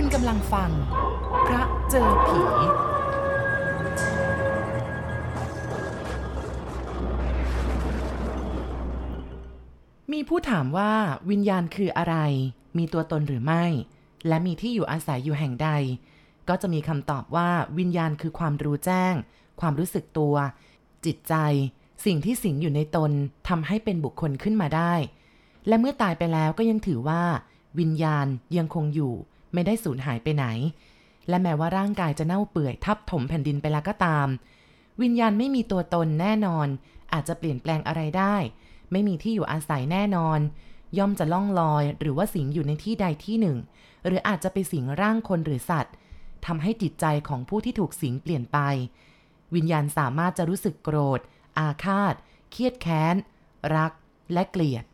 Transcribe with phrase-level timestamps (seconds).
[0.00, 0.70] คุณกำลังฟัง
[1.46, 2.40] พระเจอผี
[10.12, 10.92] มีผู้ถามว่า
[11.30, 12.16] วิญญาณคืออะไร
[12.78, 13.64] มีตัวตนหรือไม่
[14.28, 15.70] และมีที่อยู่อาศัยอยู่แห่งใด
[16.48, 19.14] ก็จะมีคำตอบว่าวิญญาณคือความรู้แจ้ง
[19.60, 20.34] ความรู้สึกตัว
[21.04, 21.34] จิตใจ
[22.04, 23.10] สิ่งที่สิงอยู่ในตน
[23.48, 24.94] ทำให้เป็นบุคคลขึ้นมาได้
[25.68, 27.22] และเมื่อตายไปแล้วก็ยังถือว่า
[27.78, 28.26] วิญญาณ
[28.56, 29.14] ยังคงอยู่
[29.54, 30.46] ไม่ได้สูญหายไปไหน
[31.28, 34.28] และแม้ว่าร่างกายจะเน่าเปื่อยทับถมแผ่นดินไปแล้วก็ตาม
[35.02, 36.68] วิญญาณไม่มีตัวตนแน่นอน
[37.12, 38.36] อาจจะเปลี่ยนแปลงอะไรได้
[38.92, 40.40] ไม่มีที่อยู่อาศัยแน่นอน
[40.98, 43.56] ย่อมจะล่องลอย หรือว่าสิงอยู่ในที่ใดที่หนึ่ง
[44.06, 45.94] หรืออาจจะไปสิงร่างคนหรือสัตว์
[46.46, 48.58] ทำให้จิตใจของผู้ที่ถูกสิงเปลี่ยนไป
[49.54, 51.20] วิญญาณสามารถจะรู้สึกโกรธ
[51.58, 52.14] อาฆาต
[52.50, 53.14] เครียดแค้น
[53.76, 53.92] รัก
[54.32, 54.84] และเกลียด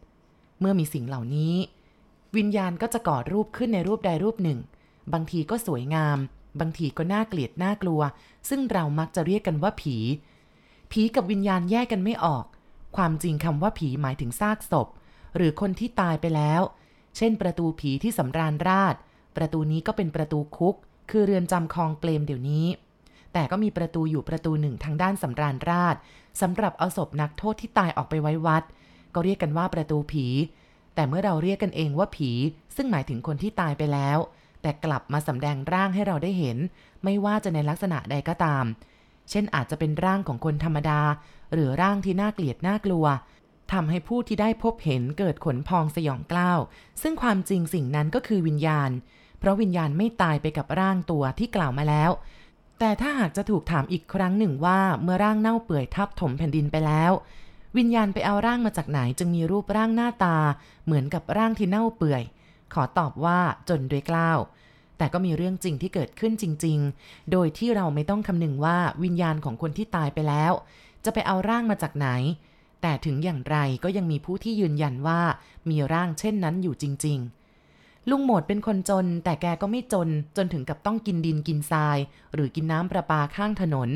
[0.61, 1.55] เมื่อมีสิ่งเหล่านี้
[2.37, 4.59] วิญญาณก็จะก่อรูปขึ้นในรูปใดรูปหนึ่ง
[5.13, 6.19] บางทีก็สวยงาม
[6.61, 8.01] บางทีก็น่าเกลียดน่ากลัว
[8.49, 9.97] ซึ่งเรามักจะเรียกกันว่าผี
[10.93, 12.45] ผีกับวิญญาณแยกกันไม่ออก
[12.97, 14.89] ความจริงคำว่าผีหมายถึงซากศพ
[15.37, 16.63] หรือคนที่ตายไปแล้ว
[17.17, 18.95] เช่น ประตูผีที่สำราญราช
[19.37, 20.77] ประตูนี้ก็เป็นประตูคุก
[21.11, 22.67] คือเรือนจำคลองเปลมเดี๋ยวนี้
[23.33, 25.97] แต่ก็มีประตูอยู่ประตูหนึ่งทางด้านสำราญราช
[26.41, 28.63] สำหรับเอาศพนักโทษที่ตายออกไปไว้วัด
[29.15, 30.27] ก็เรียกกันว่าประตูผี
[30.95, 32.31] แต่เมื่อเราเรียกกันเองว่าผี
[32.77, 34.19] ซึ่งหมายถึงคนที่ตายไปแล้ว
[34.63, 36.59] แต่กลับมาสำแดงร่างให้เราได้เห็น
[37.05, 38.65] ไม่ว่าจะในลักษณะใดก็ตาม
[39.31, 41.01] เช่นอาจจะเป็นร่างของคนธรรมดา
[41.53, 43.07] หรือร่างที่น่าเกลียดน่ากลัว
[43.73, 46.59] ทำให้ผู้ที่ได้พบเห็นเกิดขนพองสยองกล้าว
[47.03, 48.91] ซึ่งความจริงสิ่งนั้นก็คือวิญญาณ
[49.39, 52.11] เพราะวิญญาณไม่ตายไปกับร่างตัวที่กล่าวมาแล้ว
[52.79, 57.13] แต่ถ้าหากจะถูกถามอีกครั้งหนึ่งว่าเมื่อร่างเน่าเปื่อยทับถมแผ่นดินไปแล้ว
[57.77, 60.37] วิญญาณไปเอาร่างมาจากไหนจึงมีรูปร่างหน้าตา
[60.85, 62.23] เหมือนกับร่างที่เน่าเปื่อย
[62.75, 64.39] ขอตอบว่าจนด้วยกล้าว
[64.99, 70.53] แต่ก็มีเรื่องจริงที่เกิดขึ้นจริง ๆ โดยที่เราไม่ต้องคำนึงว่าวิญญาณของคนที่ตายไปแล้ว
[71.05, 72.09] จะไปเอาร่างมาจากไหน
[72.83, 75.21] แต่ถึงอย่างไรก็ยังมีผู้ที่ยืนยันว่า
[75.71, 77.19] มีร่างเช่นนั้นอยู่จริง
[77.65, 81.99] ๆ ลุงหมดเป็นคนจน แต่แกก็ไม่จนจนถึงกับต้องกินดินกินทราย
[82.35, 83.91] หรือกินน้ำประปาข้างถนน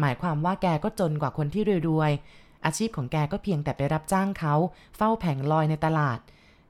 [0.00, 4.54] หมายความว่าแกก็จนกว่าคนที่รวยๆ อาชีพของแกก็เพียงแต่ไปรับจ้างเขา
[4.96, 6.18] เฝ้าแผงลอยในตลาด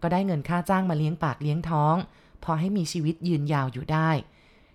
[0.02, 1.96] ก็ได้เงินค่าจ้างมาเลี้ยงปากเลี้ยงท้อง
[2.44, 4.10] พอให้มีชีวิตยืนยาวอยู่ได้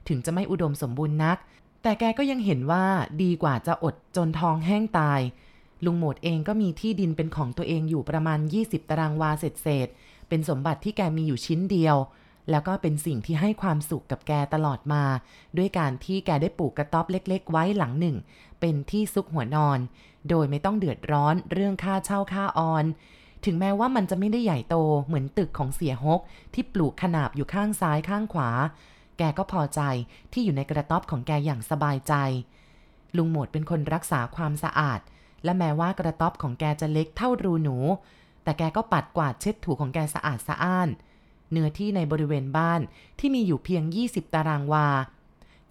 [0.08, 1.38] ถึงจะไม่อุดมสมบูรณ์นัก
[1.84, 2.86] แต่แกก็ยังเห็นว่า
[3.22, 5.20] ดีกว่าจะอดจนท้องแห้งตาย
[5.86, 11.98] ลุงโหมดเองก็มีที่ดินเป็นของตัวเองอยู่ประมาณ 20 ตารางวาเศษๆเป็นสมบัติที่แกมีอยู่ชิ้นเดียว
[12.52, 15.04] แล้วก็เป็นสิ่งที่ให้ความสุขกับแกตลอดมา
[15.58, 18.16] ด้วยการที่แกได้ปลูกกระต๊อบเล็ก ๆ ไว้หลังหนึ่ง
[18.62, 19.80] เป็นที่ซุกหัวนอน
[20.30, 22.86] โดยไม่ต้องเดือดร้อนเรื่องค่าเช่าค่าออน
[23.46, 26.22] ถึงแม้ว่ามันจะไม่ได้ใหญ่โตเหมือนตึกของเสียฮก
[26.54, 28.50] ที่ปลูกขนาบอยู่ข้างซ้ายข้างขวา
[29.18, 29.82] แกก็พอใจ
[30.32, 32.14] ที่อยู่ในกระต๊อบของแกอย่างสบายใจ
[33.18, 35.00] ลุงหมดเป็นคนรักษาความสะอาด
[35.44, 37.78] และแม้ว่ากระต๊อบของแกจะเล็กเท่ารูหนู
[38.44, 40.90] แต่แกก็ปัดกวาดเช็ดถูของแกสะอาดสะอ้าน
[41.52, 42.82] เนื้อที่ในบริเวณบ้าน
[43.20, 44.88] ที่มีอยู่เพียง 20 ตารางวา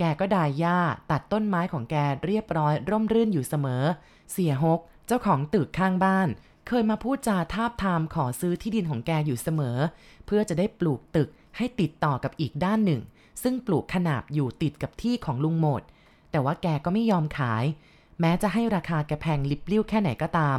[0.01, 0.79] แกก็ดายหญ้า
[1.11, 3.83] ตัดต้นไม้ของแกเรียบร้อย ร่มรื่นอยู่เสมอ
[4.33, 6.29] เสียฮก เจ้าของตึกข้างบ้าน
[6.67, 9.79] เคยมาพูดจาทาบทามขอซื้อที่ดินของแกอยู่เสมอ
[10.27, 13.01] เพื่อจะได้ปลูกตึกให้ติดต่อกับอีกด้านหนึ่ง
[13.43, 15.83] ซึ่งปลูกขนาบอยู่ติดกับที่ของลุงหมด
[16.31, 17.65] แต่ว่าแกก็ไม่ยอมขาย
[18.21, 20.59] แม้จะให้ราคาแกแพงลิบลิ่วแค่ไหนก็ตาม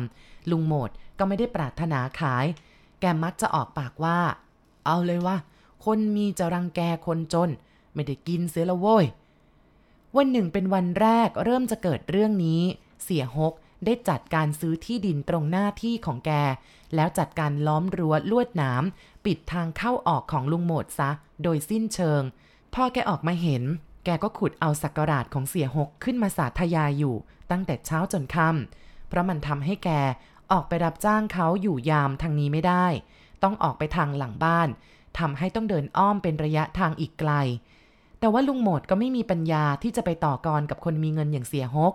[0.51, 2.45] ลุงหมดก็ไม่ได้ปรารถนาขาย
[2.99, 4.19] แกมักจะออกปากว่า
[4.85, 5.37] เอาเลยว่า
[5.85, 7.49] คนมีจะรังแกคนจน
[7.93, 9.05] ไม่ได้กินเสียละโว้ย
[10.17, 12.61] วันหนึ่งเป็นวันแรกเริ่มจะเกิดเรื่องนี้
[13.03, 13.53] เสียฮก
[13.85, 16.31] ได้จัดการซื้อที่ดินตรงหน้าที่ของแก
[16.95, 18.83] แล้วจัดการล้อมรั้วลวดหนาม
[19.25, 21.09] ปิดทางเข้าออกของลุงโหมดซะ
[21.43, 22.21] โดยสิ้นเชิง
[22.73, 23.63] พอแกออกมาเห็น
[24.05, 27.15] แกก็ขุดเอาสักการาดของเสียหกขึ้นมาสาธยายอยู่
[27.51, 29.89] ตั้งแต่เช้าจนค่ำเพราะมันทำให้แก
[30.51, 32.85] ออกไปรับจ้างเขาอยู่ยามทางนี้ไม่ได้
[33.43, 34.69] ต้องออกไปทางหลังบ้าน
[35.19, 37.31] ทำให้ต้องเดินอ้อมเป็นระยะทางอีกไกล
[38.21, 41.93] แต่ว่าลุงโหมดก็ไม่มีปัญญาที่จะไปต่อกรกับคนมีเงินอย่างเสียฮก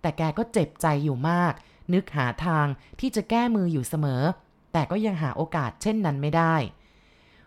[0.00, 1.52] แต่แกก็เจ็บใจอยู่มาก
[1.94, 2.66] นึกหาทาง
[3.00, 4.22] ที่จะแก้มืออยู่เสมอ
[4.72, 6.54] แต่ก็ยังหาโอกาสเช่นนั้นไม่ได้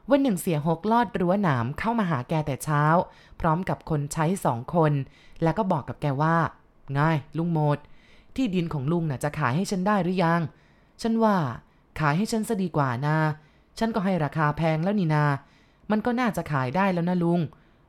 [0.09, 2.83] วันหนึ่งเสียหกลอดรั้วหนามเข้ามาหาแกแต่เช้า
[3.39, 4.93] พร้อมกับคนใช้สองคน
[5.43, 6.37] แล้วก็บอกกับแกว่า
[6.99, 7.77] ง่าย ลุงโหมด
[8.35, 10.41] ที่ดินของลุงน่ะจะขายให้ฉันได้หรือยัง
[11.01, 11.37] ฉันว่า
[11.99, 13.17] ขายให้ฉันซะดีกว่านะ
[13.79, 15.25] ฉันก็ให้ราคาแพงแล้วนี่นา
[15.91, 17.39] มันก็น่าจะขายได้แล้วนะลุง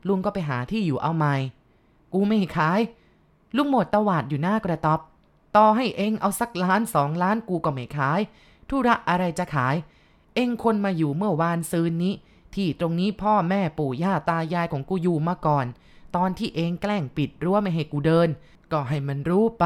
[0.08, 1.34] ลุงก็ไปหาที่อยู่เอาใหม่
[2.12, 2.80] กูไม่ขาย
[3.56, 5.00] ลุงหมดตวาดอยู่หน้ากระต๊อบ
[5.56, 8.20] ต่อให้เองเอาสักล้านสองล้านกูก็ไม่ขาย
[8.68, 9.74] ธุระอะไรจะขาย
[10.34, 12.14] เองคนมาอยู่เมื่อวานซืนนี้
[12.54, 15.66] ที่ตรงนี้พ่อแม่ปู่ย่าตายายของกูอยู่มาก่อน
[16.16, 18.28] ตอนที่เองแกล้งปิดรั้วไม่ให้กูเดิน
[18.72, 19.64] ก็ให้มันรู้ไป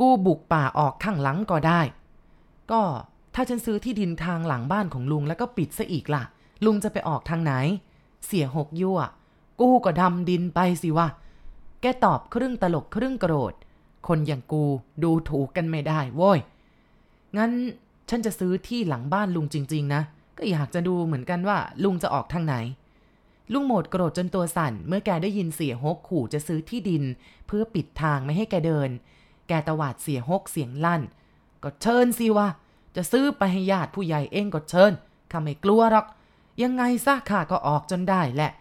[0.00, 1.80] กูบุกป่าออกข้างหลังก็ได้
[2.70, 2.82] ก็
[3.34, 6.22] ถ้าฉันซื้อที่ดินทางหลังบ้านของลุงแล้วก็ปิดซะอีกล่ะ
[6.64, 7.52] ลุงจะไปออกทางไหน
[8.26, 8.98] เสียหกยั่ว
[9.60, 11.08] กูก็ดำดินไปสิวะ
[11.80, 13.54] แกตอบครึ่งตลกครึ่งโกรธ
[14.08, 14.64] คนอย่างกู
[15.02, 16.38] ดูถูกกันไม่ได้โว้ย
[17.36, 17.52] งั้น
[18.08, 20.02] ฉันจะซื้อที่หลังบ้านลุงจริง ๆ นะ
[20.38, 22.54] ก็อยากจะดูเหมือนกันว่าลุงจะออกทางไหน
[23.52, 27.04] ลุงโหมดโกรธจนตัวสั่น เมื่อแกได้ยินเสียฮกขู่จะซื้อที่ดิน
[27.46, 28.90] เพื่อปิดทางไม่ให้แกเดิน
[29.48, 31.02] แกตวาดเสียฮกเสียงลั่น
[31.62, 32.48] ก็เชิญสิวะ
[32.96, 34.92] จะซื้อไปให้ญาติผู้ใหญ่เองก็เชิญ
[35.30, 36.06] ข้าไม่กลัวหรอก
[36.62, 38.52] ยังไงซะข้าก็ออกจนได้แหละ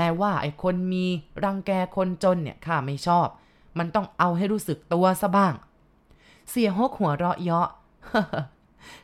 [0.00, 1.06] แต่ว่าไอ้คนมี
[1.44, 3.28] รังแกคนจนเนี่ยข้าไม่ชอบ
[3.78, 5.54] มันต้องเอาให้รู้สึกตัวซะบ้าง
[6.50, 7.68] เสียฮกหัวเราะเยาะ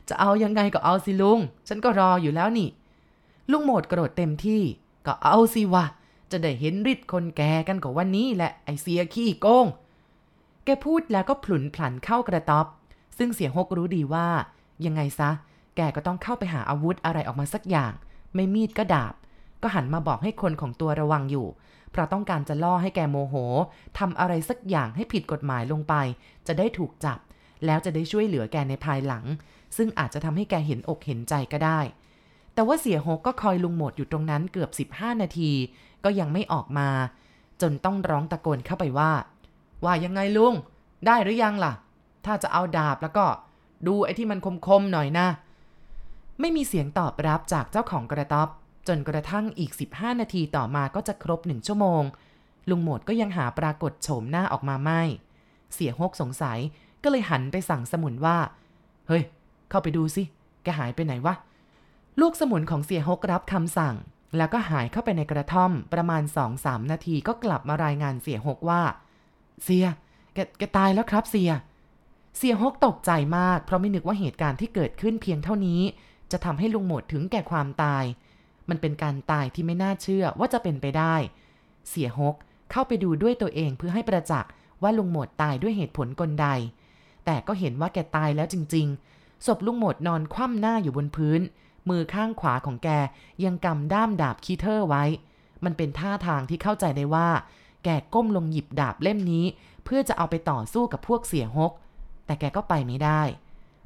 [0.09, 2.69] จะเอายังไงก็เอาสิลุง ฉันก็รออยู่แล้วนี่
[3.51, 4.61] ลุงโหมดโกรธเต็มที่
[5.05, 5.85] ก็เอาสิวะ
[6.31, 9.65] จะได้เห็นฤทธิ์คนแก่กันกว่าวันนี้แหละไอเสียขี้โกง
[10.65, 12.65] แกพูดแล้วก็ผลุนผลันเข้ากระต๊อบ
[13.17, 14.27] ซึ่งเสียฮกรู้ดีว่า
[14.85, 15.29] ยังไงซะ
[15.75, 17.93] แกก็ต้องเข้าไปหาอาวุธอะไรออกมาสักอย่าง
[18.35, 19.13] ไม่มีดก็ดาบ
[19.61, 21.47] ก็หันมาบอกให้คนของตัวระวังอยู่
[21.91, 23.35] เพราะต้องการจะล่อให้แกโมโห
[23.99, 25.93] ทำอะไรสักอย่างให้ผิดกฎหมายลงไป
[26.47, 27.19] จะได้ถูกจับ
[27.65, 29.25] แล้วจะได้ช่วยเหลือแกในภายหลัง
[29.77, 31.79] ซึ่งอาจจะทำให้แกเห็นอกเห็นใจก็ได้
[32.53, 35.51] แต่ว่าเสียฮกก็คอยลุงหมดอยู่ตรงนั้นเกือบ 15 นาที
[36.03, 36.89] ก็ยังไม่ออกมา
[37.61, 39.11] จนต้องร้องตะโกนเข้าไปว่า
[39.85, 40.53] ว่ายังไงลุง
[41.05, 41.73] ได้หรือยังล่ะ
[42.25, 43.25] ถ้าจะเอาดาบแล้วก็
[43.87, 45.27] ดูไอ้ที่มันคมๆหน่อยนะ
[46.39, 48.49] ไม่มีเสียงตอบรับจากเจ้าของกระต๊อบ
[48.87, 52.03] จนกระทั่งอีก 15 นาทีต่อมาก็จะครบหนึ่งชั่วโมง
[52.69, 55.01] ลุงหมดก็ยังหาปรากฏโฉมหน้าออกมาไม่
[55.73, 56.59] เสียฮกสงสัย
[57.03, 58.37] ก็เลยหันไปสั่งสมุนว่า
[59.07, 59.23] เฮ้ย
[59.69, 60.23] เข้าไปดูสิ
[60.63, 61.35] แกหายไปไหนวะ
[62.21, 63.95] ลูกสมุนของเสียฮกรับคำสั่ง
[64.37, 66.23] แล้วก็หายเข้าไปในกระท่อม ประมาณ
[66.57, 68.81] 2-3นาทีก็กลับมารายงานเสียฮกว่า
[69.63, 69.85] เสีย
[70.33, 71.51] แกแกตายแล้วครับเสีย
[72.37, 75.81] เสียฮกตกใจมาก เพราะไม่นึกว่าเหตุการณ์ที่เกิดขึ้นเพียงเท่านี้
[76.31, 78.03] จะทำให้ลุงหมดถึงแก่ความตาย
[78.69, 81.15] มันเป็นการตายที่ไม่น่าเชื่อว่าจะเป็นไปได้
[81.89, 82.35] เสียฮก
[82.71, 84.51] เข้าไปดูด้วยตัวเองเพื่อให้ประจักษ์
[84.83, 86.47] ว่าลุงหมดตายด้วยเหตุผลกลใด
[87.25, 88.87] แต่ก็เห็นว่าแกตายแล้วจริง
[89.17, 91.41] ๆ ศพลุงหมดนอนคว่ำหน้าอยู่บนพื้น
[91.89, 92.89] มือข้างขวาของแก
[93.43, 95.03] ยังกำด้ามดาบคีเทอร์ไว้
[95.63, 97.29] มันเป็นท่าทางที่เข้าใจได้ว่า
[97.83, 99.45] แกก้มลงหยิบดาบเล่มนี้
[99.83, 101.71] เพื่อจะเอาไปต่อสู้กับพวกเสียฮก
[102.25, 103.21] แต่แกก็ไปไม่ได้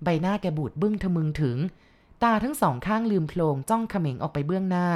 [0.04, 1.58] ใบหน้าแกบูดบึ้งทะมึงถึง
[2.24, 4.88] ตาทั้งสองข้างลืมโพลงจ้องเขม็งออกไปเบื้องหน้า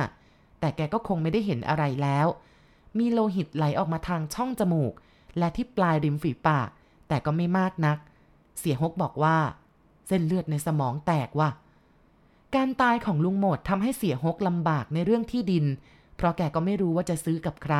[0.60, 2.28] แต่แกก็คงไม่ได้เห็นอะไรแล้ว
[2.98, 4.94] มีโลหิตไหลออกมาทางช่องจมูก
[5.38, 6.70] และที่ปลายริมฝีปาก
[7.08, 7.98] แต่ก็ไม่มากนัก
[8.60, 9.38] เสียฮกบอกว่า
[10.08, 11.50] เส้นเลือดในสมองแตกว่ะ
[12.56, 15.66] การตายของลุงหมดทำให้เสียฮกลำบากในเรื่องที่ดิน
[16.16, 17.76] เพราะแกก็ไม่รู้ว่าจะซื้อกับใคร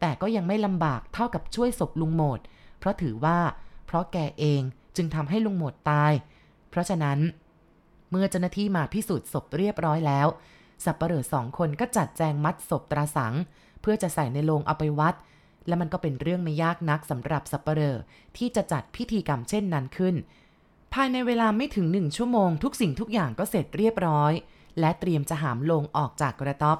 [0.00, 2.40] แต่ก็ยังไม่ลำบากเท่ากับช่วยศพลุงหมด
[2.78, 3.38] เพราะถือว่า
[3.86, 4.62] เพราะแกเอง
[4.96, 6.12] จึงทำให้ลุงหมดตาย
[6.70, 7.18] เพราะฉะนั้น
[8.10, 10.26] เมื่อเจ้าหน้าที่มาพิสูจน์ศพเรียบร้อยแล้ว
[10.84, 13.34] สับปะเหร่อสองคนก็จัดแจงมัดศพตราสัง
[13.80, 15.14] เพื่อจะใส่ในโลงเอาไปวัด
[15.66, 17.96] และมันก็เป็นเรื่องไม่ยากนักสำหรับสับปะเหร่อ
[18.36, 20.14] ที่จะจัดพิธีกรรมเช่นนั้นขึ้น
[20.94, 24.32] ภายในเวลาไม่ถึงหนึ่งชั่วโมงทุกสิ่งทุกอย่างก็เสร็จเรียบร้อย
[24.80, 26.78] และเตรียมจะหามโลงออกจากกระต๊อบ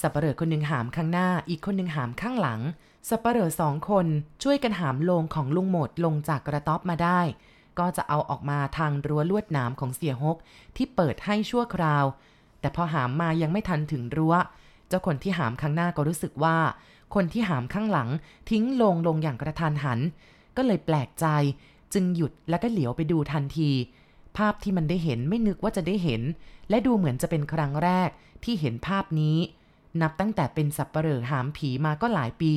[0.00, 2.60] สับปะเหร่อคนหนึ่งหามข้างหน้า อีกคนหนึ่งหามข้างหลัง
[3.08, 4.06] สับปะเหร่อสองคน
[4.42, 7.20] ช่วยกันหามโลงของลุงหมดลงจากกระต๊อบมาได้
[7.78, 10.36] ก็จะเอาออกมาทางรั้วลวดหนามของเสียฮก
[10.76, 12.04] ที่เปิดให้ชั่วคราว
[12.60, 14.34] แต่พอหามมายังไม่ทันถึงรั้ว
[14.88, 16.56] เจ้าคนที่หามข้างหน้าก็รู้สึกว่า
[17.14, 18.08] คนที่หามข้างหลัง
[18.50, 20.00] ทิ้งลงลงอย่างกระทันหัน
[20.56, 21.26] ก็เลยแปลกใจ
[21.94, 23.70] จึงหยุดแล้วก็เหลียวไปดูทันที
[24.36, 26.22] ภาพที่มันได้เห็นไม่นึกว่าจะได้เห็น
[26.68, 28.08] และดูเหมือนจะเป็นครั้งแรก
[28.44, 29.36] ที่เห็นภาพนี้
[30.00, 32.52] นับตั้งแต่เป็นสับปเหร่อหามผีมาก็หลายปี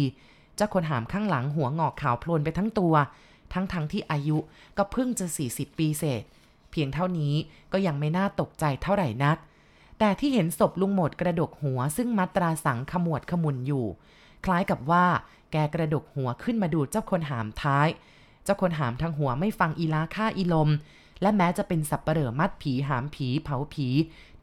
[0.55, 2.93] เจ้าคนหามข้างหลังหัวงอกขาวโพลนไปทั้งตัว
[3.53, 4.37] ทั้งทั้งที่อายุ
[4.77, 6.23] ก็เพิ่งจะ 40 ปีเศษ
[6.71, 7.33] เพียงเท่านี้
[7.71, 9.37] ก็ยังไม่น่าตกใจเท่าไหร่นัก
[9.99, 13.85] แต่ที่เห็นศพลุงหมดกระดกหัวซึ่งมัตราสังขมวดขมุนอยู่
[14.45, 15.05] คล้ายกับว่า
[15.51, 17.87] แกกระดกหัวขึ้นมาดูเจ้าคนหามท้าย
[18.43, 20.69] เจ้าคนหามทางหัวไม่ฟังอีลาค่าอีลม
[21.21, 23.87] และแม้จะเป็นสับปเหร่อมัดผีหามผีเผาผี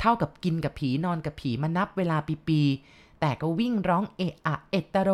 [0.01, 2.17] เท่ากับกินกับผีนอนกับผีมานับเวลา
[2.49, 5.11] ปีๆแต่ก็วิ่งร้องเอะอะเอตโร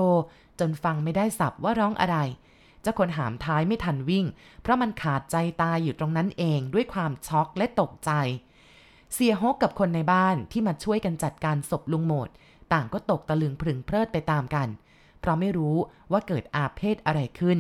[0.61, 2.17] จนฟังไม่ได้สับว่าร้องอะไร
[2.85, 4.27] เจ้าคนหามท้ายไม่ทันวิ่ง
[4.63, 8.11] เพราะมันขาดใจตายอยู่ตรงนั้นเองด้วยความช็อกและตกใจ
[9.13, 12.29] เสียฮกกับคนในบ้านที่มาช่วยกันจัดการศพลุงโหมด
[12.73, 14.69] ต่างก็ตกตะลึงพึงเพลิดไปตามกัน
[15.21, 15.77] เพราะไม่รู้
[16.13, 17.59] ว่าเกิดอาเพศอะไรขึ้น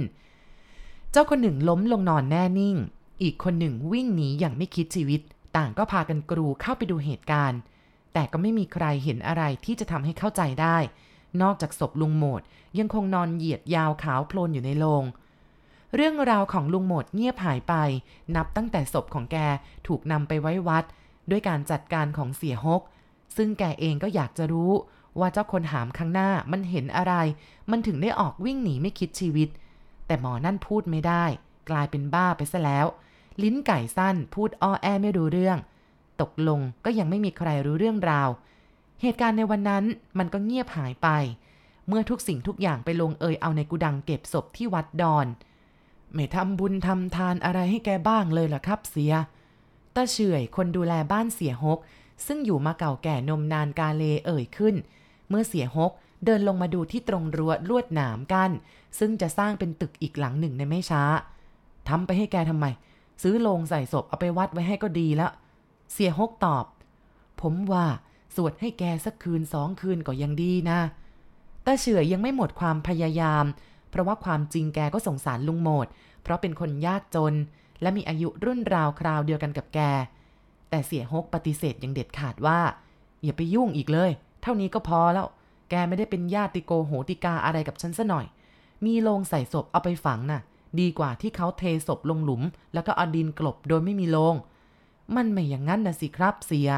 [1.10, 2.76] เจ้าคนหนึ่งล้มลงนอนแน่นิ่ง
[3.22, 5.20] อีกคนหนึ่งวิ่งหนีอย่างไม่คิดชีวิต
[5.56, 7.60] ต่างก็พากันกรูเข้าไปดูเหตุการณ์
[8.12, 10.76] แต่ก็ไม่มีใครเห็นอะไรที่จะทำให้เข้าใจได้
[11.42, 12.42] นอกจากศพลุงโหมด
[12.78, 15.04] ยังคงนอนเหยียดยาวขาวโพลนอยู่ในโรง
[15.94, 17.74] เรื่องราวของลุงโหมดเงียบหายไป
[18.36, 19.36] นับตั้งแต่ศพของแก
[19.86, 20.84] ถูกนำไปไว้วัด
[21.30, 22.82] ด้วยการจัดการของเสียฮก
[23.36, 24.72] ซึ่งแกเองก็อยากจะรู้
[25.18, 27.14] ว่าเจ้าคนหามข้างหน้ามันเห็นอะไร
[27.70, 29.48] มันถึงได้ออกวิ่งหนีไม่คิดชีวิต
[30.06, 31.24] แต่หมอนั่นพูดไม่ได้
[31.70, 32.86] กลายเป็นบ้าไปซะแล้ว
[33.42, 35.58] ลิ้นไก่สั้นพูดอ้อแอไม่รู้เรื่อง
[36.20, 38.28] ตกลงก็ยังไม่มีใครรู้เรื่องราว
[39.04, 39.84] เหตุการณ์ในวันนั้น
[40.18, 41.08] มันก็เงียบหายไป
[41.88, 45.26] เมื่อทุกสิ่งทุกอย่างไปลงเอยเอาในกุดังเก็บศพที่วัดดอน
[46.14, 49.12] ไม่ทำบุญทำทานอะไรให้แกบ้างเลยล่ะครับเสีย
[49.94, 51.78] ตาเฉยคนดูแลบ้านเสียฮก
[52.26, 54.74] ซึ่งอยู่มาเก่าแก่นมนานกาเลเอ่ยขึ้น
[55.28, 55.92] เมื่อเสียฮก
[56.24, 58.50] เดินลงมาดูที่ตรงรั้วลวดหนามกัน
[58.98, 61.02] ซึ่งจะสร้างเป็นตึกอีกหลังหนึ่งในไม่ช้า
[61.88, 62.66] ทำไปให้แกทำไม
[63.22, 65.32] ซื้อโลงใส่ศพเอาไปวัดไว้ให้ก็ดีแล้ว
[65.92, 66.64] เสียฮกตอบ
[67.40, 67.86] ผมว่า
[68.34, 70.78] สวดให้แกสักคืนสองคืนก็ยังดีนะ
[71.66, 73.44] ตาเฉยยังไม่หมดความพยายาม
[73.90, 75.86] เพราะว่าความจริงแกก็สงสารลุงโหมด
[76.22, 77.34] เพราะเป็นคนยากจน
[77.82, 79.80] และมีอายุรุ่นราวคราวเดียวกันกับแก
[80.70, 82.60] แต่เสียฮกปฏิเสธอย่างเด็ดขาดว่า
[83.24, 84.10] อย่าไปยุ่งอีกเลย
[84.42, 85.26] เท่านี้ก็พอแล้ว
[85.70, 88.26] แกไม่ได้เป็นญาติโกโหติกาอะไรกับฉันซะหน่อย
[88.84, 90.40] มีโลงใส่ศพเอาไปฝังนะ่ะ
[90.80, 92.42] ดีกว่าที่เขาเทศพลงหลุม
[92.74, 94.34] แล้วก็เอาดินกลบโดยไม่มีโลง
[95.16, 96.68] มันไม่อย่างนั้นนะสิครับเสีย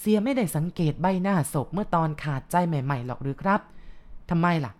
[0.00, 3.60] เสียไม่ได้สังเกตใบหน้าศพเมื่อตอนขาดใจใหม่ๆหรอกหรือครับ
[4.30, 4.72] ทำไมล่ะ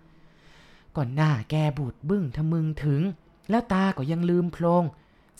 [0.97, 3.03] ก่อนหน้าแกบูดบึ้งทะมึงถึง
[3.51, 4.85] แล้วตาก็ยังลืมโพลง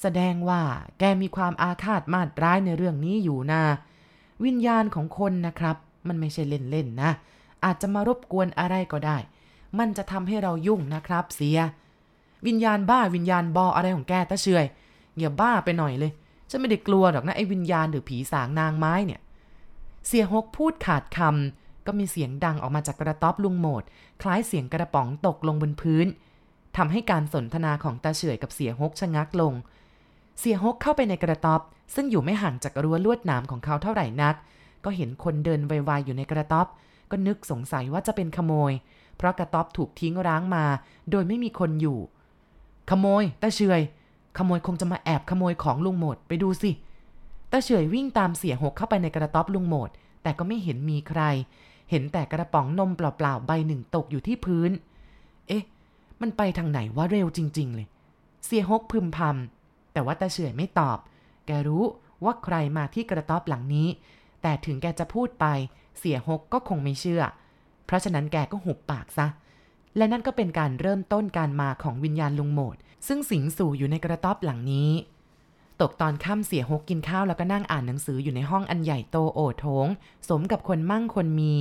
[0.01, 0.63] แสดงว่า
[0.99, 3.63] แกมีความอาฆาตมาดร้ายในเรื่องนี้อยู่นะ
[4.45, 5.77] วิญญาณของคนนะครับ
[6.09, 7.11] มันไม่ใช่เล่นๆนะ
[7.65, 9.19] อาจจะมารบกวนอะไรก็ได้
[9.79, 11.59] มันจะทำให้เรายุ่งนะครับ เสีย
[12.47, 14.67] วิญญาณบ้าวิญญาณบออะไรของแกตะเชย
[15.19, 16.13] อย่าบ้าไปหน่อยเลย
[16.51, 19.21] ฉันไม่ได้กลัวหรอกนะไอ้วิญญาณหรือผีสางนางไม้เนี่ย
[20.07, 23.83] เสียฮกพูดขาดคำก็มีเสียงดังออกมาจากกระต๊อบลุงโหมด
[24.23, 26.07] คล้ายเสียงกระป๋องตกลงบนพื้น
[26.77, 29.53] ทำให้การสนทนาของตาเฉยกับเสียฮกชะงักลง
[30.39, 31.61] เสียฮกเข้าไปในกระต๊อบ
[31.95, 34.35] ซึ่งอยู่ไม่ห่างจากรั้วลวดหนามของเขาเท่าไหร่นัก
[34.85, 36.67] ก็เห็นคนเดินไวๆอยู่ในกระต๊อบ
[37.11, 38.73] ก็นึกสงสัยว่าจะเป็นขโมย
[39.17, 40.65] เพราะกระต๊อบถูกทิ้งร้างมา
[41.11, 41.99] โดยไม่มีคนอยู่
[42.91, 43.83] ขโมยตาเฉย
[44.39, 46.71] ขโมยคงจะมาแอบขโมยของลุงโหมดไปดูสิ
[47.57, 49.91] ตาเฉยวิ่งตามเสียหกเข้าไปในกระต๊อบลุงโหมด
[50.23, 51.23] แต่ก็ไม่เห็นมีใคร
[51.91, 54.71] เห็นแต่กระป๋องนมเปล่าๆใบหนึ่งตกอยู่ที่พื้น
[55.49, 55.65] เอ๊ะ
[56.21, 57.87] มันไปทางไหนว่าเร็วจริง ๆ เลย
[58.45, 60.99] เสียฮกพึมพำแต่ว่าตาเฉยไม่ตอบ
[61.47, 61.85] แกรู้
[62.25, 63.89] ว่าใครมาที่กระต๊อบหลังนี้
[64.43, 65.47] แต่ถึงแกจะพูดไป
[65.99, 67.23] เสียฮกก็คงไม่เชื่อ
[67.87, 69.27] เพราะฉะนั้นแกก็หุบปากซะ
[69.97, 74.91] และนั่นก็เป็นการเริ่มต้นการมาของวิญญาณลุงโหมด ซึ่งสิงสู่อยู่ในกระต๊อบหลังนี้
[75.81, 79.87] ตกตอนค่ำเสียฮกกินข้าวแล้วก็นั่งอ่านหนังสืออยู่ในห้องอันใหญ่โตโอโถง
[80.29, 81.55] สมกับคนมั่งคนมี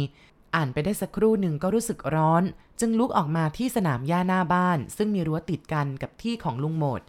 [0.56, 2.44] อ่านไปได้สักครู่หนึ่งก็รู้สึกร้อน
[2.80, 7.02] จึงลุกออกมาที่สนามหญ้าหน้าบ้าน ซึ่งมีรั้วติดกันกับที่ของลุงโหมด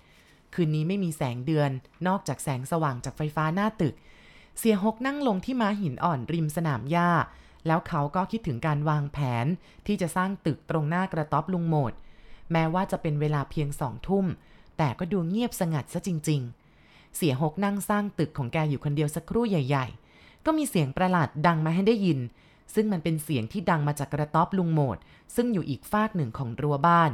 [0.54, 1.70] คืนนี้ไม่มีแสงเดือน
[2.06, 3.94] นอกจากแสงสว่างจากไฟฟ้าหน้าตึก
[4.58, 7.10] เสียฮกนั่งลงที่ม้าหินอ่อนริมสนามหญ้า
[7.66, 9.46] แล้วเขาก็คิดถึงการวางแผน
[9.86, 11.92] ที่จะสร้างตึกตรงหน้ากระต๊อบลุงโหมด
[12.52, 14.26] แม้ว่าจะเป็นเวลาเพียงสองทุ่ม
[14.78, 16.63] แต่ก็ดูเงียบสงัดซะจริง ๆ
[17.16, 22.18] เสียหกนั่งสร้างตึกของแกอยู่คนเดียวสักครู่ใหญ่ ๆ ก็มีเสียงประหลาดดังมาให้ได้ยิน
[22.74, 24.98] ซึ่งมันเป็นเสียงที่ดังมาจากกระต๊อบลุงโหมด
[25.34, 27.10] ซึ่งอยู่อีกฟากหนึ่งของรั้วบ้าน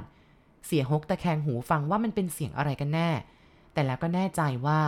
[0.67, 3.11] เสียหกตะแคงหูฟังว่ามันเป็นเสียงอะไรกันแน่
[3.73, 4.81] แต่แล้วก็แน่ใจว่า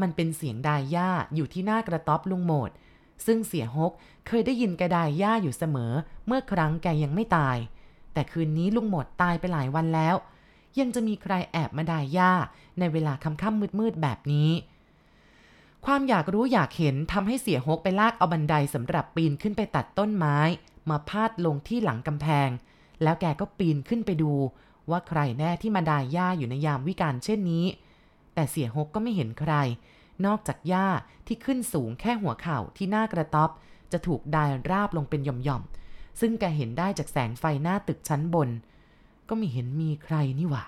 [0.00, 2.70] มันเป็นเสียงดายย่าอยู่ที่หน้ากระต๊อบลุงโหมด
[3.26, 3.92] ซึ่งเสียหก
[4.26, 5.92] เคยได้ยินกระดายย่าอยู่เสมอ
[6.26, 7.56] เมื่อครั้งแกยังไม่ตาย
[8.12, 10.16] แต่คืนนี้ลุงโหมดตายไปหลายวันแล้ว
[10.78, 12.32] ยังจะมีใครแอบมาด่าย่า
[12.78, 14.50] ในเวลาค่ำๆมืดๆแบบนี้
[15.84, 20.38] ความอยากรู้อยากเห็นทำให้เสียฮกไปลากเอาบันไดสำหรับปีนขึ้นไปตัดต้นไม้
[20.90, 22.48] มาพาดลงที่หลังกำแพง
[23.02, 24.32] แล้วแกก็ปีนขึ้นไปดู
[24.90, 27.66] ว่าใครแน่ที่มาด่าย่าอยู่ในยามวิกาลเช่นนี้
[28.34, 29.52] แต่เสียฮกก็ไม่เห็นใคร
[30.26, 30.88] นอกจากย่า
[31.26, 33.50] ที่ขึ้นสูงแค่หัวเข่าที่หน้ากระต๊อบ
[33.92, 38.48] จะถูกดายราบลงเป็นหย่อมๆซึ่งแกเห็นได้จากแสงไฟหน้าตึกชั้นบน
[39.28, 40.64] ก็ไม่เห็นมีใครนี่หว่า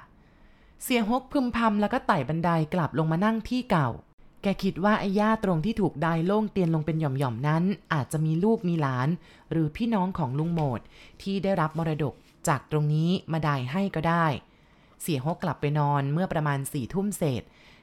[0.82, 3.88] เสียฮกพึมพำแล้วก็ไต่บันไดกลับลงมานั่งที่เก่า
[4.42, 9.08] แกคิดว่าไอ้ย่าตรงที่ถูกดายโล่งเตียนลงเป็นหย่อมๆนั้น อาจจะมีลูกมีหลาน
[9.50, 10.80] หรือพี่น้องของลุงโหมด
[11.22, 12.14] ที่ได้รับมรดก
[12.48, 14.26] จากตรงนี้มาดายให้ก็ได้
[15.02, 17.42] เสียฮกกลับไปนอนเมื่อประมาณสี่ทุ่มเศษ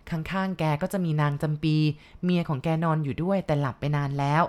[0.09, 1.75] ข้างๆแกก็จะมีนางจำปี
[2.23, 4.43] เมียของแกนอนอยู่ด้วยแต่หลับไปนานแล้ว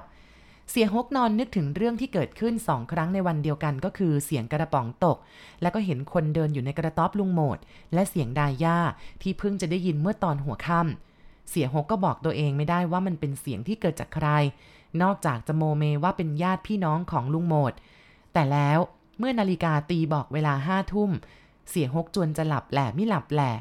[0.70, 5.16] เสียฮกนอนนึกถึงเรื่องที่เกิดขึ้นสองครั้งในวันเดียวกันก็คือเสียงกระป๋องตก
[5.62, 7.58] แล้วก็เห็นคนเดินอยู่ในกระต๊อบลุงโหมด
[7.94, 8.78] และเสียงดาย่า
[9.22, 14.28] ที่เพิ่งจะได้ยินเมื่อตอนหัวค่ำเสียฮกก็บอกตัวเองไม่ได้ว่ามันเป็นเสียงที่เกิดจากใคร
[15.02, 17.72] นอกจากจะโมเมว่าเป็นญาติพี่น้องของลุงโหมด
[18.32, 18.78] แต่แล้ว
[19.18, 21.10] เมื่อนาฬิกาตีบอกเวลาห้าทุ่ม
[21.70, 23.52] เสียฮกจวนจะหลับแหล่ไม่หลับแหล่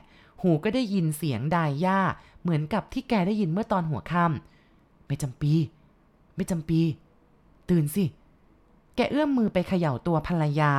[0.42, 2.00] หูก็ได้ยินเสียงดายย่า
[2.42, 5.54] เหมือนกับที่แกได้ยินเมื่อตอนหัวค่ำไม่จำปี
[6.36, 6.80] ไม่จำปี
[7.70, 8.06] ตื่นสิ
[8.96, 10.74] แกเอื้อมมือไปเขย่าตัวภรรยา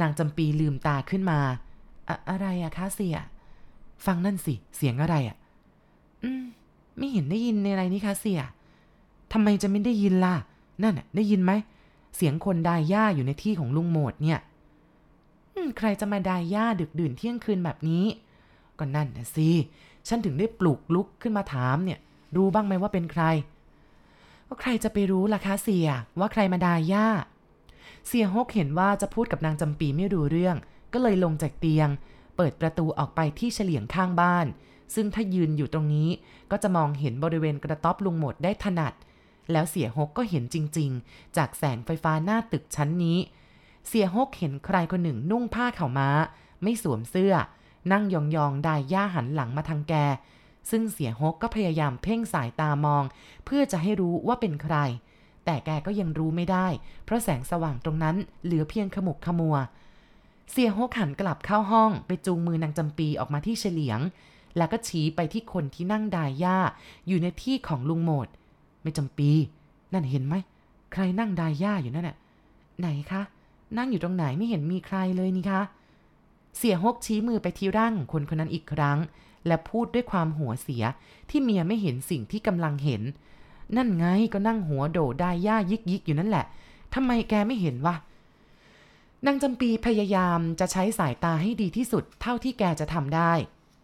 [0.00, 1.38] นางจำปีลืมตาขึ้นมา
[2.08, 3.16] อะอะไรอะคะเสีย
[4.06, 5.36] ฟังนั่นสิ เสียงอะไรอะ
[6.22, 6.44] อืม
[6.96, 8.40] ไม่เห็นได้ยินในอะไรนี่คะเสีย
[9.32, 10.34] ทำไมจะไม่ได้ยินล่ะ
[10.82, 11.52] นั่นน่ะ ได้ยินไหม
[12.16, 14.40] เสียงคนดายย่าอยู่ในที่ของลุงโหมดเนี่ย
[15.78, 18.04] ใครจะมาดายย่าดึกดื่นเที่ยงคืนแบบนี้
[18.78, 19.50] ก็นั่นนะสิ
[20.08, 21.98] ฉันถึงได้ปลุกลุกขึ้นมาถามเนี่ย
[22.36, 23.22] รู้บ้างไหมว่าเป็นใคร
[24.48, 27.08] ก็ใครจะไปรู้ล่ะคะเสียว่าใครมาดายย่า
[28.06, 30.56] เสียฮกเห็นว่าจะพูดกับนางจำปีไม่รู้เรื่อง
[30.92, 31.88] ก็เลยลงจากเตียง
[32.36, 34.46] เปิดประตูออกไปที่เฉลียงข้างบ้าน
[34.94, 36.08] ซึ่งถ้ายืนอยู่ตรงนี้
[36.50, 38.94] ก็จะมองเห็นบริเวณกระต๊อบลุงหมดได้ถนัด
[39.52, 43.18] แล้วเสียฮกก็เห็นจริง ๆ จากแสงไฟฟ้าหน้าตึกชั้นนี้
[43.88, 46.08] เสียฮกเห็นใครคนหนึ่งนุ่งผ้าขาวม้า
[46.62, 47.34] ไม่สวมเสื้อ
[47.92, 49.94] นั่งยองๆได้ย่าหันหลังมาทางแก
[50.70, 53.04] ซึ่งเสียฮกก็พยายามเพ่งสายตามอง
[53.44, 54.76] เพื่อจะให้รู้ว่าเป็นใคร
[55.44, 56.66] แต่แกก็ยังรู้ไม่ได้
[57.04, 59.56] เพราะแสงสว่างตรงนั้นเหลือเพียงขมุกขมัว
[60.50, 64.00] เสียฮกหันกลับเข้าห้องไปจูงมือนางจำปีออกมาที่เฉลียง
[64.56, 66.58] แล้วก็ชี้ไปที่คนที่นั่งดายย่า
[67.08, 68.28] อยู่ในที่ของลุงโหมด
[68.82, 69.30] ไม่จำปี
[69.92, 70.34] นั่นเห็นไหม
[70.92, 72.16] ใครนั่งดายย่าอยู่นั่นน่ะ
[72.80, 73.22] ไหนคะ
[73.78, 75.62] นั่งอยู่ตรงไหนไม่เห็นมีใครเลยนี่คะ
[76.56, 78.98] เสียฮกชี้มือไปที่ร่างคนคนนั้นอีกครั้ง
[79.46, 80.84] และพูดด้วยความหัวเสีย
[81.30, 83.02] ที่เมียไม่เห็นสิ่งที่กำลังเห็น
[83.76, 86.46] นั่นไงก็นั่งหัวโดดายย่ายิกยิกอยู่นั่นแหละ
[86.94, 87.94] ทำไมแกไม่เห็นวะ
[89.26, 93.32] นางจำปีพยายามจะใช้สายตาให้ดีที่สุดเท่าที่แกจะทำได้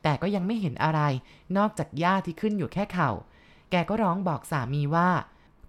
[0.03, 1.01] แต่ก็ยังไม่เห็นอะไร
[1.57, 3.11] นอกจากหญ้าที่ขึ้นอยู่แค่เขา่า
[3.71, 5.11] แกก็ร้องบอกสามีว่า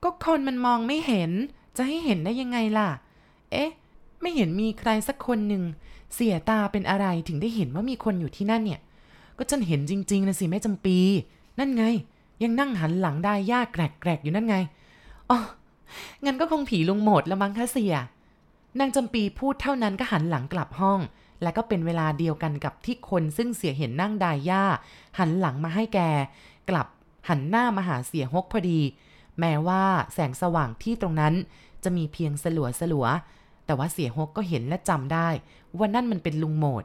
[0.04, 1.32] ก็คนมันมองไม่เห็น
[1.78, 2.90] จะให้เห็นได้ยังไงล่ะ
[3.52, 3.72] เอ๊ะ
[4.22, 5.64] ไม่เห็นมีใครสักคนหนึ่ง
[6.14, 8.80] เสียตาเป็นอะไรถึงได้เห็นว่ามีคนอยู่ที่นั่นเนี่ย
[9.38, 10.98] ก็ฉันเห็นจริงๆนะสิแม่จำปี
[11.60, 11.84] นั่นไง
[12.44, 14.56] ยังนั่งหันหลังได้ยากแกรกๆอยู่นั่นไง
[15.30, 15.40] อ๋อ
[16.26, 17.96] งั้นก็คงผีลุงหมดละมั้งคะเสีย
[18.80, 21.00] นางจำปีพูดเท่านั้นก็หันหลังกลับห้อง
[21.44, 24.64] และก็เป็นเวลาเดียวกันกับที่คนซึ่งเสียเห็นนั่งดายย่า
[25.20, 26.00] หันหลังมาให้แก
[26.70, 26.88] กลับ
[27.30, 28.80] หันหน้ามาหาเสียฮกพอดี
[29.40, 31.34] แม้ว่าแสงสว่างที่ตรงนั้น
[31.84, 33.06] จะมีเพียงสลัวสลัว
[33.66, 35.30] แต่ว่าเสียฮกก็เห็นและจำได้
[35.78, 36.84] ว่านั่นมันเป็นลุงโหมด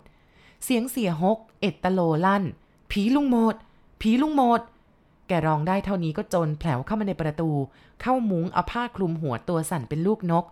[0.65, 2.45] เสียงเสียฮกเอ็ดตะโลลั่น
[2.91, 3.55] ผีลุงโหมด
[4.01, 4.61] ผีลุงโหมด
[5.29, 7.51] แกร้องได้เท่านี้ก็จนแผลวเข้ามาในประตู
[8.01, 10.45] เข้ามุ้งเอาผ้าคลุมหัวตัวสั่นเป็นลูกนก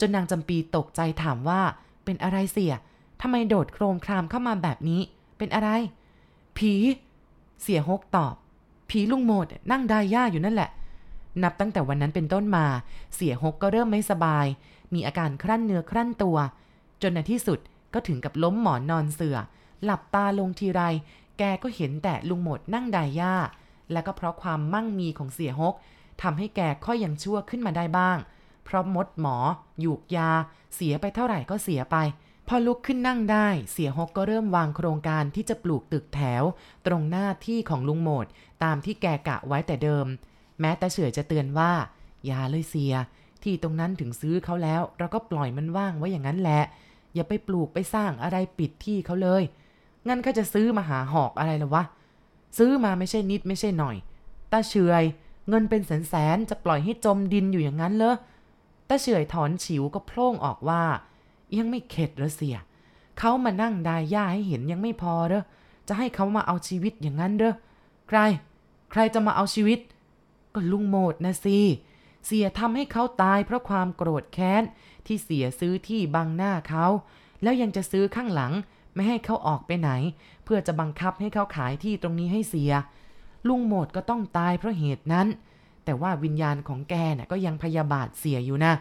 [0.00, 1.60] จนนางจำปีตกใจถามว่า
[2.04, 2.74] เป็นอะไรเสีย
[3.20, 5.00] ทำไมโดดโครมครามเข้ามาแบบนี้
[5.38, 5.70] เป็นอะไร
[6.58, 6.74] ผี
[7.62, 8.34] เสียฮกตอบ
[8.90, 10.70] ผีลุงโมดนั่งได้ย่าอยู่นั่นแหละ
[11.42, 12.66] นับตั้งแต่วันนั้นเป็นต้นมา
[13.14, 14.46] เสียหกก็เริ่มไม่สบาย
[14.94, 16.36] มีอาการครั่นเนื้อครั่นตัว
[17.02, 17.58] จนในที่สุด
[17.94, 19.36] ก็ถึงกับล้มหมอนนอนเสือ
[19.84, 20.82] หลับตาลงทีไร
[21.38, 23.34] แกก็เห็นแต่ลุงโมดนั่งด้ย่า
[23.92, 25.74] และก็เพราะความมั่งมีของเสียหก
[26.22, 28.18] ทำให้แกค่อยยังชั่วขึ้นมาได้บ้าง
[28.64, 29.36] เพราะมดหมอ
[29.80, 30.30] หยูกยา
[30.74, 31.96] เสียไปเท่าไหร่ก็เสียไป
[32.48, 36.42] พอลุกขึ้นนั่งได้ เสียฮกก็เริ่มวางโครงการที่จะปลูกตึกแถว
[36.86, 38.26] ตรงหน้าที่ของลุงโหมด
[38.64, 40.06] ตามที่แกกะไว้แต่เดิม
[40.60, 41.72] แม้แต่เฉยจะเตือนว่า
[42.26, 42.94] อย่าเลยเสีย
[43.42, 46.62] ที่ตรงนั้นถึงซื้อเขาแล้ว เราก็ปล่อยมันว่างไว้อย่างนั้นแหละ
[47.14, 49.42] อย่าไปปลูกไปสร้างอะไรปิดที่เขาเลย
[50.08, 51.84] งั้นก็จะซื้อมาหาหอกอะไรละวะ
[52.58, 53.96] ซื้อมาไม่ใช่นิดไม่ใช่หน่อย
[54.52, 55.04] ตาเฉย
[55.48, 58.16] เงินเป็นแสนแสนจะปล่อยให้จมดินอยู่อย่างนั้นเลย
[58.88, 60.82] ตาเฉยถอนฉิวก็โพล่งออกว่า
[61.58, 62.56] ยังไม่เข็ดหรอเสีย
[63.18, 65.42] เขามานั่งดายย่าให้เห็นยังไม่พอเด้อ
[65.88, 67.54] จะให้เขามาเอาชีวิตอย่างนั้นเด้อ
[68.08, 68.18] ใคร
[68.90, 69.78] ใครจะมาเอาชีวิต
[70.54, 71.58] ก็ลุงโมดนะสิ
[72.26, 74.62] เสียทำให้เขาตายเพราะความโกรธแค้น
[75.10, 76.86] ที่เสียซื้อที่บังหน้าเขา
[77.42, 78.52] แล้วยังจะซื้อข้างหลัง
[78.94, 79.90] ไม่ให้เขาออกไปไหน
[80.44, 82.72] เพื่อจะบังคับให้เขาขายที่ตรงนี้ให้เสีย
[83.48, 85.26] ลุงโมดก็ต้องตายเพราะเหตุนั้น
[85.84, 88.72] แต่ว่าวิญญาณของแกน่ะก็ยังพยาบาทเสียอยู่นะ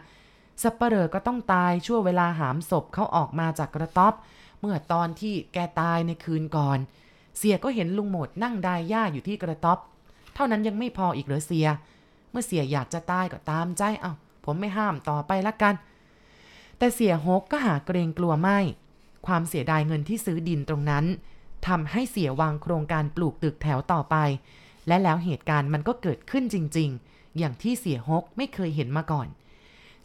[0.61, 4.13] สับปเหร่อก็ต้องตายชั่วเวลาหามศพเขาออกมาจากกระต๊อบ
[4.59, 6.77] เมื่อตอนที่แกตายในคืนก่อน
[7.37, 9.79] เสียก็เห็นลุงหมดนั่งดายหญ้าอยู่ที่กระต๊อบ
[10.35, 11.67] เท่านั้นยังไม่พออีกเหรอเสีย
[12.31, 14.13] เมื่อเสียอยากจะตายก็ตามใจเอา้า
[14.45, 15.73] ผมไม่ห้ามต่อไปละกัน
[16.79, 18.59] แต่เสียฮกก็หาเกรงกลัวไม่
[19.27, 21.05] ความเสียดายเงินที่ซื้อดินตรงนั้น
[21.67, 24.15] ทำให้เสียวางโครงการปลูกตึกแถวต่อไป
[24.87, 29.27] และแล้วเหตุการณ์มันก็เกิดขึ้นจริง ๆ อย่างที่เสียฮกไม่เคยเห็นมาก่อน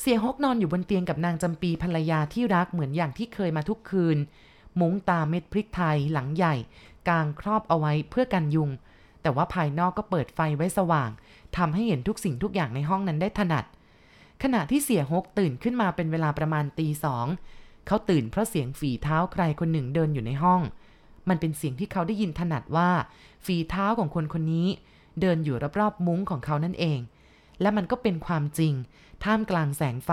[0.00, 4.18] เสียฮกนอนอยู่บนเตียงกับนางจำปีภรรยาที่รักเหมือนอย่างที่เคยมาทุกคืน
[4.80, 6.54] มุ้งตาเม็ดพริกไทยหลังใหญ่
[7.08, 8.70] กางครอบเอาไว้เพื่อกันยุง
[9.22, 11.10] แแต่ว่าภายนอกก็เปิดไฟไว้สว่าง
[11.56, 13.64] ทำให้เห็นทุกสิ่งทุกอย่างในห้องนั้นได้ถนัด
[14.46, 17.26] ขณะที่เสียฮกตื่นขึ้นมาเป็นเวลาประมาณตีสอง
[17.86, 20.60] เขาตื่นเพราะเสียงฝีเท้าใครคนหนึ่งเดินอยู่ในห้อง
[21.28, 22.90] มันเป็นเสียงที่เขาได้ยินถนัดว่า
[23.46, 24.68] ฝีเท้าของคนคนนี้
[25.20, 27.00] เดินอยู่รอบๆมุ้งของเขานั่นเอง
[27.60, 28.74] และมันก็เป็นความจริง
[29.24, 30.10] ท่ามกลางแสงไฟ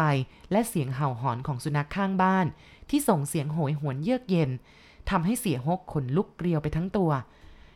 [0.52, 2.46] และเสียงเห่าหอนของสุนัขข้างบ้าน
[2.90, 4.50] ที่ส่งเสียงโหยหวนเยือกเย็น
[5.10, 7.12] ทำให้เสียฮกขนลุกเกลียวไปทั้งตัว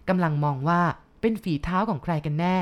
[0.09, 0.81] กำลังมองว่า
[1.21, 2.57] เป็นฝีเท้าของใครกันแน่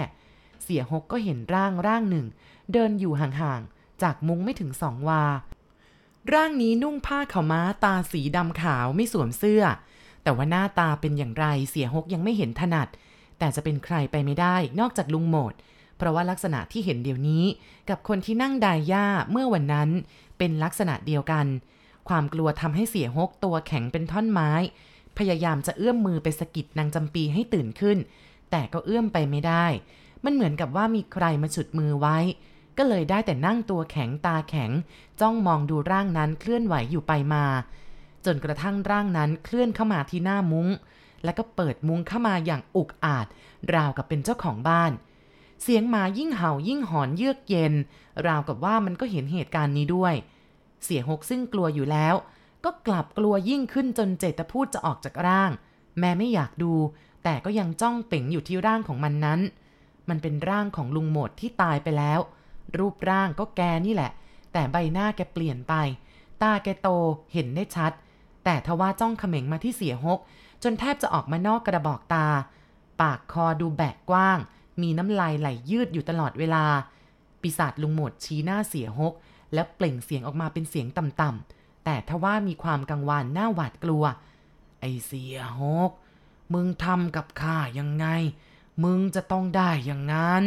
[0.63, 2.25] เสียฮกก็เห็นร่างร่างหนึ่ง
[2.73, 3.61] เดินอยู่ห่าง
[4.01, 5.23] จากมุ้งไม่ถึงสองวา
[6.33, 9.63] ร่างนี้นุ่งผ้าขาวม้าตาสีดำขาวไม่สวมเสื้อ
[10.23, 12.87] แต่ว่าหน้าตาเป็นอย่างไรเสียฮกยังไม่เห็นถนัด
[13.39, 15.53] แต่จะเป็นใครไปไม่ได้นอกจากลุงโหมด
[15.97, 17.43] เพราะว่าลักษณะที่เห็นเดี๋ยวนี้
[17.89, 19.89] กับคนที่นั่งดายหญ้าเมื่อวันนั้น
[20.37, 21.45] เป็นลักษณะเดียวกัน
[22.09, 24.51] ความกลัวทำให้เสียฮกตัวแข็งเป็นท่อนไม้
[25.17, 27.97] พยายามจะเอื้อมมือไปสะกิดนางจำปีให้ตื่นขึ้น
[28.51, 29.65] แต่ก็เอื้อมไปไม่ได้
[30.23, 32.17] มันเหมือนกับว่ามีใครมาฉุดมือไว้
[32.77, 34.71] ก็เลยได้แต่นั่งตัวแข็งตาแข็ง
[35.21, 37.45] จ้องมองดูร่างนั้นเคลื่อนไหวอยู่ไปมา
[38.25, 40.67] จนกระทั่งร่างนั้นเคลื่อนเข้ามาที่หน้ามุง้ง
[41.23, 43.27] แล้วก็เปิดมุ้งเข้ามาอย่างอุกอาจ
[43.73, 44.91] ราวกับเป็นเจ้าของบ้าน
[45.61, 47.73] เสียงหมายิ่งเห่ายิ่งหอนเยือกเย็น
[48.27, 50.13] ราวกับว่ามันก็เห็นเหตุการณ์นี้ด้วย
[50.83, 52.15] เสียหกซึ่งกลัวอยู่แล้ว
[52.65, 55.51] ก็กลับกลัวยิ่งขึ้นจนเจตพูดจะออกจากร่าง
[55.99, 56.73] แม้ไม่อยากดู
[57.23, 59.39] แต่ก็ยังจ้องเป่งอยู่ที่ร่างของมันนั้น
[60.09, 62.19] มันเป็นร่างของลุงหมดที่ตายไปแล้ว
[62.77, 64.11] รูปร่างก็แกนี่แหละ
[64.53, 65.73] แต่ใบหน้าแกเปลี่ยนไป
[66.41, 66.89] ตาแกโต
[67.33, 67.91] เห็นได้ชัด
[68.43, 70.19] แต่ทว่าจ้องเขม็งมาที่เสียหก
[70.63, 72.27] จนแทบจะออกมานอกกระบอกตา
[73.01, 74.39] ปากคอดูแบกกว้าง
[74.81, 76.65] มีน้ำลายไหลยืดอยู่ตลอดเวลา
[77.41, 79.13] ปีศาจลุงหมดชี้หน้าเสียหก
[79.53, 84.03] แล้วเปล่งเสียงออกมาเป็นเสียงต่ำๆแต่ทว่ามีความกังวานหน้าหวาดกลัว
[84.79, 85.91] ไอเสียหก
[86.53, 88.05] มึงทำกับข้ายังไง
[88.83, 90.45] มึงจะต้องได้อย่างนั้น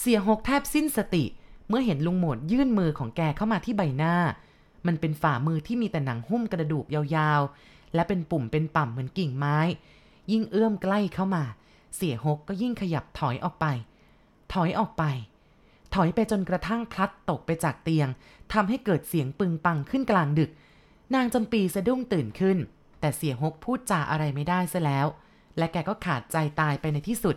[0.00, 1.24] เสียหกแทบสิ้นสติ
[1.68, 4.14] เมื่อเห็นลุงหมดยื่นมือของแกเข้ามาที่ใบหน้า
[4.86, 9.58] มันเป็นฝ่ามือที่มีแต่หนังหุ้มกระดูกยาวๆ และเป็นปุ่มเป็นป่ำเหมือนกิ่งไม้
[10.32, 11.44] ยิ่งเอื้อมใกล้เข้ามา
[11.96, 13.66] เสียหกก็ยิ่งขยับถอยออกไป
[14.52, 15.04] ถอยออกไป
[15.94, 18.08] ถอยไปจนกระทั่งพลัดตกไปจากเตียง
[18.52, 20.50] ทำให้เกิดเสียงปึงปังขึ้นกลางดึก
[21.14, 22.58] นางจำปีสะดุ้งตื่นขึ้น
[23.00, 25.06] แต่เสียหกพูดจาอะไรไม่ได้ซะแล้ว
[25.58, 27.36] และแกก็ขาดใจตายไปในที่สุด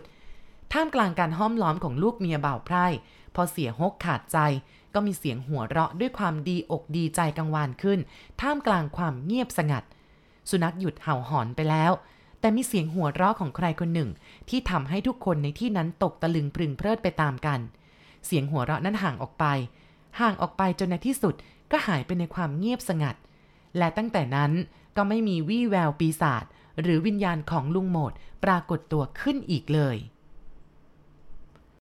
[0.72, 2.86] ท่ามกลางการห้อมล้อมของลูกเมียบ่าวไพร่
[3.34, 4.38] พอเสียหกขาดใจ
[4.94, 7.98] ก็มีเสียงหัวเราะด้วยความดีอกดีใจกังวานขึ้น
[8.40, 9.84] ท่ามกลางความเงียบสงัด
[10.50, 11.92] สุนัขหยุดเห่าหอนไปแล้ว
[12.40, 14.10] แต่มีเสียงหัวเราะของใครคนหนึ่ง
[14.48, 17.60] ที่ทำให้ทุกคนในที่นั้นตกตะลึงปรึงเพลิดไปตามกัน
[18.26, 19.44] เสียงหัวเราะนั้นห่างออกไป
[20.20, 21.34] ห่างออกไปจนในที่สุด
[21.70, 23.16] ก็หายไปในความเงียบสงัด
[23.78, 24.52] และตั้งแต่นั้น
[24.96, 26.44] ก็ไม่มีวี่แววปีศาจ
[26.80, 28.12] หรือวิญญาณของลุงโหมด
[28.44, 29.96] ปรากฏตัวขึ้นอีกเลย